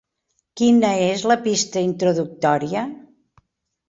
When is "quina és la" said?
0.59-1.37